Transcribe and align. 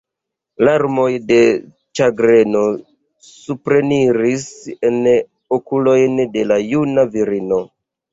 Larmoj 0.67 1.09
de 1.31 1.35
ĉagreno 1.99 2.63
supreniris 3.31 4.47
en 4.89 4.97
okulojn 5.59 6.17
de 6.37 6.47
la 6.53 6.59
juna 6.63 7.05
virino. 7.17 7.61